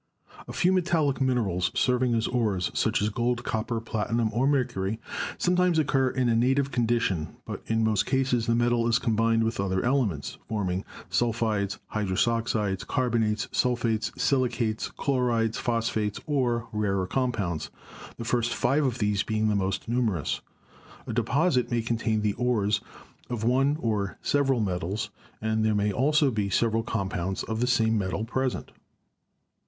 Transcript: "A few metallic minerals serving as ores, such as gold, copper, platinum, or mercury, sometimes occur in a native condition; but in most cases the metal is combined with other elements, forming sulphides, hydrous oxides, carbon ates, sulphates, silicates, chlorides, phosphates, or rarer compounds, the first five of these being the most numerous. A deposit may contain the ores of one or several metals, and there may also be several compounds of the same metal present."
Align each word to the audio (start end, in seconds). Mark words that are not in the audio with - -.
"A 0.47 0.51
few 0.51 0.71
metallic 0.73 1.21
minerals 1.21 1.69
serving 1.75 2.15
as 2.15 2.25
ores, 2.25 2.71
such 2.73 3.03
as 3.03 3.09
gold, 3.09 3.43
copper, 3.43 3.79
platinum, 3.79 4.31
or 4.33 4.47
mercury, 4.47 4.99
sometimes 5.37 5.77
occur 5.77 6.09
in 6.09 6.27
a 6.27 6.35
native 6.35 6.71
condition; 6.71 7.35
but 7.45 7.61
in 7.67 7.83
most 7.83 8.07
cases 8.07 8.47
the 8.47 8.55
metal 8.55 8.87
is 8.87 8.97
combined 8.97 9.43
with 9.43 9.59
other 9.59 9.85
elements, 9.85 10.39
forming 10.47 10.85
sulphides, 11.11 11.77
hydrous 11.93 12.27
oxides, 12.27 12.83
carbon 12.83 13.21
ates, 13.21 13.47
sulphates, 13.51 14.11
silicates, 14.19 14.87
chlorides, 14.89 15.59
phosphates, 15.59 16.19
or 16.25 16.67
rarer 16.73 17.05
compounds, 17.05 17.69
the 18.17 18.25
first 18.25 18.55
five 18.55 18.83
of 18.83 18.97
these 18.97 19.21
being 19.21 19.49
the 19.49 19.55
most 19.55 19.87
numerous. 19.87 20.41
A 21.05 21.13
deposit 21.13 21.69
may 21.69 21.83
contain 21.83 22.23
the 22.23 22.33
ores 22.39 22.81
of 23.29 23.43
one 23.43 23.77
or 23.79 24.17
several 24.23 24.61
metals, 24.61 25.11
and 25.39 25.63
there 25.63 25.75
may 25.75 25.91
also 25.91 26.31
be 26.31 26.49
several 26.49 26.81
compounds 26.81 27.43
of 27.43 27.59
the 27.59 27.67
same 27.67 27.99
metal 27.99 28.25
present." 28.25 28.71